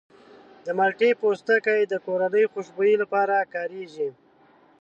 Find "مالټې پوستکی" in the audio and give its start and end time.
0.77-1.81